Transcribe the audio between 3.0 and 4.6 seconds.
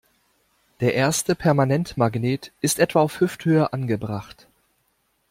auf Hüfthöhe angebracht.